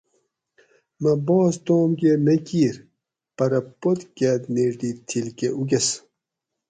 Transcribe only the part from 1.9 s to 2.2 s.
کٞہ